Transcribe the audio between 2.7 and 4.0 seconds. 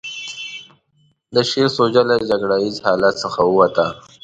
حالت څخه ووته.